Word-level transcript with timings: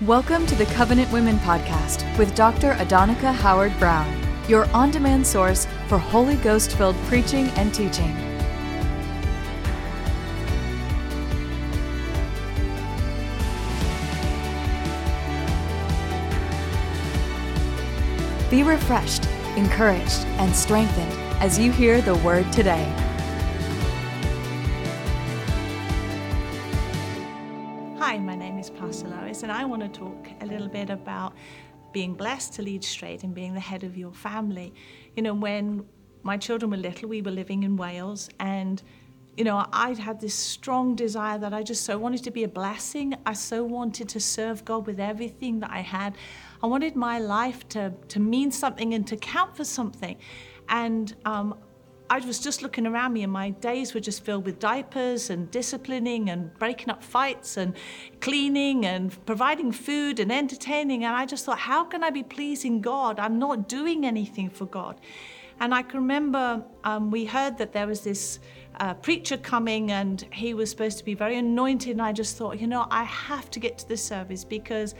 Welcome 0.00 0.44
to 0.46 0.56
the 0.56 0.66
Covenant 0.66 1.12
Women 1.12 1.36
Podcast 1.38 2.18
with 2.18 2.34
Dr. 2.34 2.72
Adonica 2.72 3.32
Howard 3.32 3.78
Brown, 3.78 4.12
your 4.48 4.68
on 4.72 4.90
demand 4.90 5.24
source 5.24 5.68
for 5.86 5.98
Holy 5.98 6.34
Ghost 6.34 6.72
filled 6.76 6.96
preaching 7.04 7.46
and 7.50 7.72
teaching. 7.72 8.12
Be 18.50 18.64
refreshed, 18.64 19.26
encouraged, 19.56 20.24
and 20.40 20.54
strengthened 20.56 21.12
as 21.40 21.56
you 21.56 21.70
hear 21.70 22.00
the 22.00 22.16
word 22.16 22.52
today. 22.52 22.92
Hi, 28.00 28.18
my 28.18 28.34
name 28.34 28.43
is 28.64 28.70
Pastor 28.70 29.08
Lois, 29.08 29.42
and 29.42 29.52
I 29.52 29.66
want 29.66 29.82
to 29.82 29.88
talk 29.88 30.26
a 30.40 30.46
little 30.46 30.68
bit 30.68 30.88
about 30.88 31.34
being 31.92 32.14
blessed 32.14 32.54
to 32.54 32.62
lead 32.62 32.82
straight 32.82 33.22
and 33.22 33.34
being 33.34 33.52
the 33.52 33.60
head 33.60 33.84
of 33.84 33.94
your 33.94 34.12
family. 34.12 34.72
You 35.16 35.22
know, 35.22 35.34
when 35.34 35.84
my 36.22 36.38
children 36.38 36.70
were 36.70 36.78
little, 36.78 37.10
we 37.10 37.20
were 37.20 37.30
living 37.30 37.64
in 37.64 37.76
Wales, 37.76 38.30
and 38.40 38.82
you 39.36 39.44
know, 39.44 39.66
I'd 39.70 39.98
had 39.98 40.18
this 40.18 40.34
strong 40.34 40.94
desire 40.94 41.38
that 41.38 41.52
I 41.52 41.62
just 41.62 41.84
so 41.84 41.98
wanted 41.98 42.24
to 42.24 42.30
be 42.30 42.44
a 42.44 42.48
blessing. 42.48 43.14
I 43.26 43.34
so 43.34 43.64
wanted 43.64 44.08
to 44.10 44.20
serve 44.20 44.64
God 44.64 44.86
with 44.86 44.98
everything 44.98 45.60
that 45.60 45.70
I 45.70 45.80
had. 45.80 46.16
I 46.62 46.66
wanted 46.66 46.96
my 46.96 47.18
life 47.18 47.68
to, 47.70 47.92
to 48.08 48.20
mean 48.20 48.50
something 48.50 48.94
and 48.94 49.06
to 49.08 49.16
count 49.16 49.56
for 49.56 49.64
something. 49.64 50.16
And 50.68 51.14
um, 51.26 51.56
I 52.10 52.18
was 52.18 52.38
just 52.38 52.62
looking 52.62 52.86
around 52.86 53.14
me, 53.14 53.22
and 53.22 53.32
my 53.32 53.50
days 53.50 53.94
were 53.94 54.00
just 54.00 54.24
filled 54.24 54.44
with 54.44 54.58
diapers 54.58 55.30
and 55.30 55.50
disciplining 55.50 56.28
and 56.28 56.52
breaking 56.58 56.90
up 56.90 57.02
fights 57.02 57.56
and 57.56 57.74
cleaning 58.20 58.84
and 58.84 59.24
providing 59.24 59.72
food 59.72 60.20
and 60.20 60.30
entertaining. 60.30 61.04
And 61.04 61.16
I 61.16 61.24
just 61.24 61.46
thought, 61.46 61.58
how 61.58 61.84
can 61.84 62.04
I 62.04 62.10
be 62.10 62.22
pleasing 62.22 62.80
God? 62.82 63.18
I'm 63.18 63.38
not 63.38 63.68
doing 63.68 64.04
anything 64.04 64.50
for 64.50 64.66
God. 64.66 65.00
And 65.60 65.74
I 65.74 65.82
can 65.82 66.00
remember 66.00 66.64
um, 66.82 67.10
we 67.10 67.24
heard 67.24 67.56
that 67.58 67.72
there 67.72 67.86
was 67.86 68.00
this 68.00 68.40
uh, 68.80 68.94
preacher 68.94 69.36
coming 69.36 69.92
and 69.92 70.26
he 70.32 70.52
was 70.52 70.68
supposed 70.68 70.98
to 70.98 71.04
be 71.04 71.14
very 71.14 71.38
anointed. 71.38 71.92
And 71.92 72.02
I 72.02 72.12
just 72.12 72.36
thought, 72.36 72.60
you 72.60 72.66
know, 72.66 72.86
I 72.90 73.04
have 73.04 73.50
to 73.52 73.60
get 73.60 73.78
to 73.78 73.88
this 73.88 74.04
service 74.04 74.44
because 74.44 74.94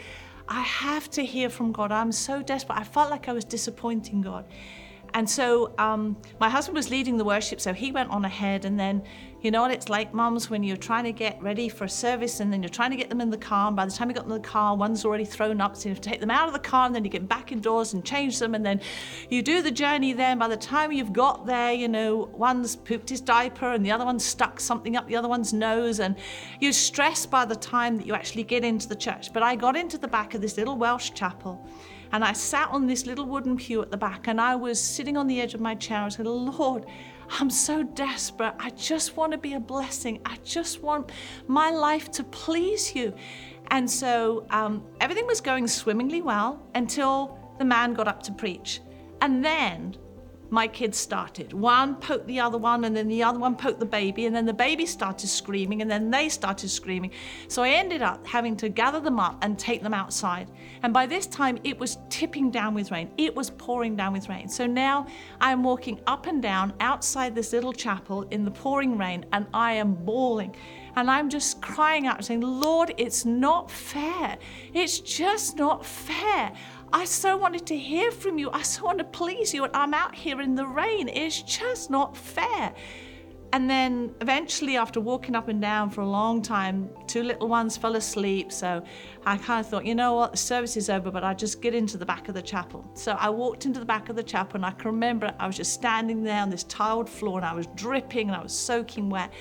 I 0.48 0.60
have 0.60 1.10
to 1.10 1.24
hear 1.24 1.50
from 1.50 1.72
God. 1.72 1.90
I'm 1.90 2.12
so 2.12 2.42
desperate. 2.42 2.78
I 2.78 2.84
felt 2.84 3.10
like 3.10 3.28
I 3.28 3.32
was 3.32 3.44
disappointing 3.44 4.22
God. 4.22 4.44
And 5.14 5.30
so 5.30 5.72
um, 5.78 6.16
my 6.40 6.50
husband 6.50 6.76
was 6.76 6.90
leading 6.90 7.16
the 7.16 7.24
worship, 7.24 7.60
so 7.60 7.72
he 7.72 7.92
went 7.92 8.10
on 8.10 8.24
ahead. 8.24 8.64
And 8.64 8.78
then, 8.78 9.02
you 9.44 9.50
know 9.50 9.60
what 9.60 9.70
it's 9.70 9.90
like, 9.90 10.14
mums, 10.14 10.48
when 10.48 10.62
you're 10.62 10.74
trying 10.76 11.04
to 11.04 11.12
get 11.12 11.40
ready 11.42 11.68
for 11.68 11.84
a 11.84 11.88
service 11.88 12.40
and 12.40 12.50
then 12.50 12.62
you're 12.62 12.70
trying 12.70 12.90
to 12.90 12.96
get 12.96 13.10
them 13.10 13.20
in 13.20 13.28
the 13.28 13.36
car. 13.36 13.66
And 13.66 13.76
by 13.76 13.84
the 13.84 13.92
time 13.92 14.08
you 14.08 14.14
got 14.14 14.24
them 14.24 14.32
in 14.32 14.40
the 14.40 14.48
car, 14.48 14.74
one's 14.74 15.04
already 15.04 15.26
thrown 15.26 15.60
up. 15.60 15.76
So 15.76 15.90
you 15.90 15.94
have 15.94 16.00
to 16.00 16.08
take 16.08 16.20
them 16.20 16.30
out 16.30 16.46
of 16.46 16.54
the 16.54 16.60
car 16.60 16.86
and 16.86 16.94
then 16.94 17.04
you 17.04 17.10
get 17.10 17.28
back 17.28 17.52
indoors 17.52 17.92
and 17.92 18.02
change 18.02 18.38
them. 18.38 18.54
And 18.54 18.64
then 18.64 18.80
you 19.28 19.42
do 19.42 19.60
the 19.60 19.70
journey 19.70 20.14
there. 20.14 20.30
And 20.30 20.40
by 20.40 20.48
the 20.48 20.56
time 20.56 20.92
you've 20.92 21.12
got 21.12 21.44
there, 21.44 21.74
you 21.74 21.88
know, 21.88 22.30
one's 22.32 22.74
pooped 22.74 23.10
his 23.10 23.20
diaper 23.20 23.70
and 23.72 23.84
the 23.84 23.90
other 23.90 24.06
one's 24.06 24.24
stuck 24.24 24.60
something 24.60 24.96
up 24.96 25.06
the 25.08 25.16
other 25.16 25.28
one's 25.28 25.52
nose. 25.52 26.00
And 26.00 26.16
you're 26.58 26.72
stressed 26.72 27.30
by 27.30 27.44
the 27.44 27.56
time 27.56 27.98
that 27.98 28.06
you 28.06 28.14
actually 28.14 28.44
get 28.44 28.64
into 28.64 28.88
the 28.88 28.96
church. 28.96 29.30
But 29.30 29.42
I 29.42 29.56
got 29.56 29.76
into 29.76 29.98
the 29.98 30.08
back 30.08 30.32
of 30.32 30.40
this 30.40 30.56
little 30.56 30.78
Welsh 30.78 31.10
chapel. 31.10 31.68
And 32.12 32.24
I 32.24 32.32
sat 32.32 32.70
on 32.70 32.86
this 32.86 33.04
little 33.04 33.26
wooden 33.26 33.56
pew 33.56 33.82
at 33.82 33.90
the 33.90 33.96
back 33.96 34.28
and 34.28 34.40
I 34.40 34.54
was 34.54 34.80
sitting 34.80 35.16
on 35.16 35.26
the 35.26 35.40
edge 35.40 35.52
of 35.52 35.60
my 35.60 35.74
chair. 35.74 36.02
I 36.02 36.08
said, 36.08 36.26
Lord, 36.26 36.86
I'm 37.30 37.50
so 37.50 37.82
desperate. 37.82 38.54
I 38.58 38.70
just 38.70 39.16
want 39.16 39.32
to 39.32 39.38
be 39.38 39.54
a 39.54 39.60
blessing. 39.60 40.20
I 40.24 40.36
just 40.44 40.82
want 40.82 41.10
my 41.46 41.70
life 41.70 42.10
to 42.12 42.24
please 42.24 42.94
you. 42.94 43.14
And 43.68 43.90
so 43.90 44.46
um, 44.50 44.84
everything 45.00 45.26
was 45.26 45.40
going 45.40 45.66
swimmingly 45.66 46.22
well 46.22 46.66
until 46.74 47.38
the 47.58 47.64
man 47.64 47.94
got 47.94 48.08
up 48.08 48.22
to 48.24 48.32
preach. 48.32 48.80
And 49.20 49.44
then 49.44 49.96
my 50.50 50.68
kids 50.68 50.98
started. 50.98 51.52
One 51.52 51.96
poked 51.96 52.26
the 52.26 52.40
other 52.40 52.58
one, 52.58 52.84
and 52.84 52.96
then 52.96 53.08
the 53.08 53.22
other 53.22 53.38
one 53.38 53.56
poked 53.56 53.80
the 53.80 53.86
baby, 53.86 54.26
and 54.26 54.34
then 54.34 54.46
the 54.46 54.52
baby 54.52 54.86
started 54.86 55.28
screaming, 55.28 55.82
and 55.82 55.90
then 55.90 56.10
they 56.10 56.28
started 56.28 56.68
screaming. 56.68 57.10
So 57.48 57.62
I 57.62 57.70
ended 57.70 58.02
up 58.02 58.26
having 58.26 58.56
to 58.58 58.68
gather 58.68 59.00
them 59.00 59.18
up 59.18 59.38
and 59.42 59.58
take 59.58 59.82
them 59.82 59.94
outside. 59.94 60.50
And 60.82 60.92
by 60.92 61.06
this 61.06 61.26
time, 61.26 61.58
it 61.64 61.78
was 61.78 61.98
tipping 62.08 62.50
down 62.50 62.74
with 62.74 62.90
rain. 62.90 63.10
It 63.16 63.34
was 63.34 63.50
pouring 63.50 63.96
down 63.96 64.12
with 64.12 64.28
rain. 64.28 64.48
So 64.48 64.66
now 64.66 65.06
I'm 65.40 65.62
walking 65.62 66.00
up 66.06 66.26
and 66.26 66.42
down 66.42 66.74
outside 66.80 67.34
this 67.34 67.52
little 67.52 67.72
chapel 67.72 68.22
in 68.30 68.44
the 68.44 68.50
pouring 68.50 68.96
rain, 68.98 69.24
and 69.32 69.46
I 69.52 69.72
am 69.72 69.94
bawling. 69.94 70.54
And 70.96 71.10
I'm 71.10 71.28
just 71.28 71.60
crying 71.60 72.06
out, 72.06 72.24
saying, 72.24 72.40
Lord, 72.40 72.94
it's 72.98 73.24
not 73.24 73.70
fair. 73.70 74.38
It's 74.72 75.00
just 75.00 75.56
not 75.56 75.84
fair. 75.84 76.52
I 76.92 77.04
so 77.04 77.36
wanted 77.36 77.66
to 77.66 77.76
hear 77.76 78.10
from 78.10 78.38
you. 78.38 78.50
I 78.50 78.62
so 78.62 78.84
want 78.84 78.98
to 78.98 79.04
please 79.04 79.52
you. 79.52 79.64
And 79.64 79.74
I'm 79.74 79.94
out 79.94 80.14
here 80.14 80.40
in 80.40 80.54
the 80.54 80.66
rain. 80.66 81.08
It's 81.08 81.42
just 81.42 81.90
not 81.90 82.16
fair. 82.16 82.74
And 83.52 83.70
then 83.70 84.12
eventually, 84.20 84.76
after 84.76 85.00
walking 85.00 85.36
up 85.36 85.46
and 85.46 85.60
down 85.62 85.88
for 85.88 86.00
a 86.00 86.08
long 86.08 86.42
time, 86.42 86.90
two 87.06 87.22
little 87.22 87.46
ones 87.46 87.76
fell 87.76 87.94
asleep. 87.94 88.50
So 88.50 88.82
I 89.24 89.36
kind 89.36 89.60
of 89.60 89.70
thought, 89.70 89.86
you 89.86 89.94
know 89.94 90.14
what, 90.14 90.32
the 90.32 90.38
service 90.38 90.76
is 90.76 90.90
over, 90.90 91.12
but 91.12 91.22
I 91.22 91.34
just 91.34 91.62
get 91.62 91.72
into 91.72 91.96
the 91.96 92.04
back 92.04 92.28
of 92.28 92.34
the 92.34 92.42
chapel. 92.42 92.84
So 92.94 93.12
I 93.12 93.30
walked 93.30 93.64
into 93.64 93.78
the 93.78 93.86
back 93.86 94.08
of 94.08 94.16
the 94.16 94.24
chapel, 94.24 94.56
and 94.56 94.66
I 94.66 94.72
can 94.72 94.86
remember 94.86 95.32
I 95.38 95.46
was 95.46 95.56
just 95.56 95.72
standing 95.72 96.24
there 96.24 96.42
on 96.42 96.50
this 96.50 96.64
tiled 96.64 97.08
floor, 97.08 97.38
and 97.38 97.46
I 97.46 97.54
was 97.54 97.68
dripping 97.76 98.26
and 98.26 98.36
I 98.36 98.42
was 98.42 98.52
soaking 98.52 99.08
wet. 99.08 99.32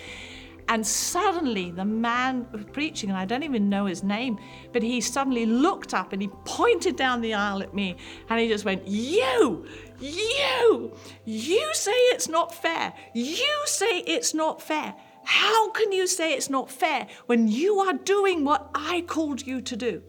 And 0.70 0.86
suddenly, 0.86 1.72
the 1.72 1.86
man 1.86 2.46
preaching, 2.72 3.10
and 3.10 3.18
I 3.18 3.26
don't 3.26 3.44
even 3.44 3.70
know 3.70 3.86
his 3.86 4.04
name, 4.04 4.40
but 4.72 4.82
he 4.82 5.02
suddenly 5.02 5.46
looked 5.46 5.94
up 5.94 6.14
and 6.14 6.22
he 6.22 6.30
pointed 6.46 6.96
down 6.96 7.22
the 7.22 7.34
aisle 7.34 7.62
at 7.62 7.74
me 7.74 7.98
and 8.30 8.40
he 8.40 8.48
just 8.48 8.66
went, 8.66 8.88
You, 8.88 9.66
you, 10.00 10.96
you 11.26 11.70
say 11.74 11.92
it's 11.92 12.30
not 12.30 12.54
fair. 12.54 12.94
You 13.14 13.64
say 13.66 14.00
it's 14.00 14.34
not 14.34 14.62
fair. 14.62 14.96
How 15.26 15.70
can 15.72 15.92
you 15.92 16.08
say 16.08 16.34
it's 16.34 16.50
not 16.50 16.70
fair 16.70 17.08
when 17.28 17.48
you 17.48 17.80
are 17.80 17.94
doing 17.94 18.44
what 18.44 18.70
I 18.74 19.02
called 19.02 19.46
you 19.46 19.62
to 19.62 19.76
do? 19.76 20.04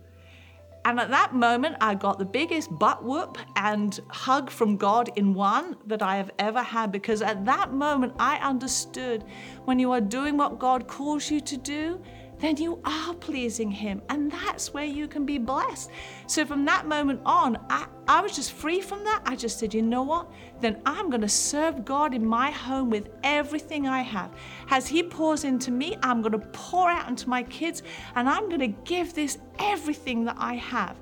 And 0.87 1.01
at 1.01 1.11
that 1.11 1.35
moment, 1.35 1.77
I 1.81 1.95
got 1.95 2.19
the 2.19 2.27
biggest 2.27 2.79
butt 2.79 3.03
whoop 3.03 3.39
and 3.57 3.99
hug 4.11 4.51
from 4.51 4.77
God 4.77 5.11
in 5.17 5.33
one 5.33 5.77
that 5.87 6.03
I 6.03 6.17
have 6.17 6.31
ever 6.39 6.63
had 6.63 6.93
because 6.93 7.23
at 7.23 7.47
that 7.47 7.73
moment, 7.73 8.13
I 8.19 8.37
understood 8.37 9.25
when 9.65 9.79
you 9.79 9.93
are 9.93 10.01
doing 10.01 10.37
what 10.37 10.59
God 10.59 10.87
calls 10.87 11.31
you 11.31 11.41
to 11.41 11.57
do, 11.57 12.03
then 12.45 12.57
you 12.59 12.79
are 12.85 13.15
pleasing 13.15 13.71
Him. 13.71 14.03
And 14.09 14.31
that's 14.31 14.75
where 14.75 14.85
you 14.85 15.09
can 15.09 15.25
be 15.25 15.39
blessed. 15.39 15.91
So 16.27 16.45
from 16.45 16.65
that 16.67 16.87
moment 16.87 17.21
on, 17.25 17.57
I, 17.71 17.87
I 18.07 18.21
was 18.21 18.37
just 18.37 18.53
free 18.53 18.81
from 18.81 19.03
that. 19.05 19.23
I 19.25 19.35
just 19.35 19.59
said, 19.59 19.73
you 19.73 19.81
know 19.81 20.03
what? 20.03 20.31
Then 20.61 20.81
I'm 20.85 21.09
going 21.09 21.23
to 21.23 21.29
serve 21.29 21.85
God 21.85 22.13
in 22.13 22.25
my 22.25 22.51
home 22.51 22.91
with 22.91 23.09
everything 23.23 23.89
I 23.89 24.03
have. 24.03 24.31
As 24.71 24.87
He 24.87 25.03
pours 25.03 25.45
into 25.45 25.71
me, 25.71 25.97
I'm 26.03 26.21
going 26.21 26.33
to 26.33 26.47
pour 26.53 26.91
out 26.91 27.09
into 27.09 27.29
my 27.29 27.43
kids 27.45 27.83
and 28.15 28.29
I'm 28.29 28.49
going 28.49 28.61
to 28.61 28.69
give 28.85 29.15
this 29.15 29.39
everything 29.59 30.25
that 30.25 30.37
I 30.39 30.55
have. 30.55 30.97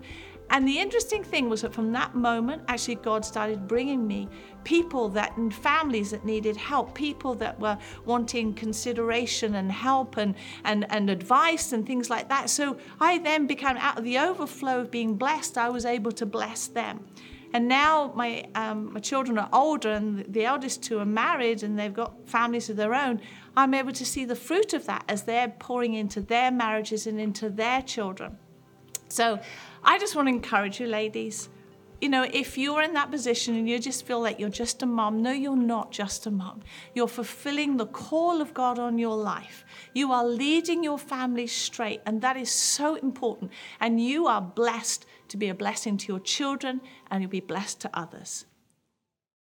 And 0.53 0.69
the 0.69 0.79
interesting 0.79 1.25
thing 1.25 1.49
was 1.49 1.63
that 1.63 1.73
from 1.73 1.93
that 1.93 2.15
moment, 2.15 2.65
actually, 2.69 2.97
God 2.97 3.25
started 3.25 3.67
bringing 3.67 4.07
me 4.07 4.29
people 4.65 5.09
that 5.09 5.35
and 5.39 5.53
families 5.53 6.11
that 6.11 6.27
needed 6.27 6.59
help, 6.59 6.95
people 6.95 7.35
that 7.37 7.59
were 7.59 7.79
wanting 8.05 8.53
consideration 8.53 9.55
and 9.55 9.73
help 9.73 10.19
and, 10.19 10.35
and, 10.65 10.85
and 10.93 11.09
advice 11.09 11.73
and 11.73 11.87
things 11.87 12.11
like 12.11 12.29
that. 12.29 12.51
So 12.51 12.77
I 13.01 13.17
then 13.17 13.47
became 13.47 13.79
out 13.79 13.97
of 13.97 14.05
the 14.05 14.19
overflow 14.19 14.81
of 14.81 14.91
being 14.91 15.15
blessed, 15.15 15.57
I 15.57 15.71
was 15.71 15.87
able 15.87 16.13
to 16.13 16.27
bless 16.27 16.67
them. 16.67 17.07
And 17.55 17.67
now 17.67 18.13
my, 18.15 18.45
um, 18.55 18.93
my 18.93 19.01
children 19.01 19.39
are 19.39 19.49
older, 19.55 19.91
and 19.91 20.25
the 20.33 20.45
eldest 20.45 20.83
two 20.83 20.99
are 20.99 21.07
married 21.07 21.63
and 21.63 21.79
they've 21.79 21.93
got 21.93 22.29
families 22.29 22.69
of 22.69 22.77
their 22.77 22.95
own. 22.95 23.23
I'm 23.57 23.73
able 23.73 23.93
to 23.93 24.05
see 24.05 24.27
the 24.27 24.37
fruit 24.37 24.75
of 24.75 24.85
that 24.85 25.05
as 25.09 25.23
they're 25.23 25.49
pouring 25.49 25.95
into 25.95 26.21
their 26.21 26.51
marriages 26.51 27.07
and 27.07 27.19
into 27.19 27.49
their 27.49 27.81
children. 27.81 28.37
So 29.13 29.39
I 29.85 29.99
just 29.99 30.17
want 30.17 30.29
to 30.29 30.35
encourage 30.35 30.81
you, 30.81 30.87
ladies. 30.87 31.51
You 32.01 32.09
know, 32.09 32.23
if 32.23 32.57
you're 32.57 32.81
in 32.81 32.95
that 32.95 33.11
position 33.11 33.55
and 33.55 33.69
you 33.69 33.79
just 33.79 34.07
feel 34.07 34.23
like 34.23 34.41
you're 34.41 34.49
just 34.49 34.83
a 34.83 34.87
mom, 34.87 35.23
no, 35.23 35.33
you're 35.33 35.55
not 35.55 35.93
just 35.93 36.27
a 36.27 36.31
mom. 36.31 36.63
You're 36.95 37.07
fulfilling 37.07 37.77
the 37.77 37.87
call 37.87 38.41
of 38.41 38.55
God 38.55 38.79
on 38.79 38.97
your 38.99 39.15
life. 39.15 39.67
You 39.93 40.13
are 40.13 40.27
leading 40.27 40.83
your 40.83 40.99
family 40.99 41.47
straight, 41.47 42.01
and 42.07 42.23
that 42.23 42.39
is 42.39 42.51
so 42.51 42.95
important. 42.95 43.53
And 43.81 44.03
you 44.03 44.29
are 44.29 44.41
blessed 44.41 45.05
to 45.29 45.37
be 45.37 45.51
a 45.51 45.55
blessing 45.55 45.99
to 45.99 46.09
your 46.09 46.21
children, 46.21 46.81
and 47.11 47.23
you'll 47.23 47.31
be 47.31 47.41
blessed 47.41 47.81
to 47.81 47.91
others. 47.93 48.47